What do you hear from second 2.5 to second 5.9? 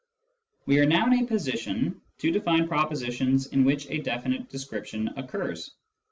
propositions in which a definite description occurs.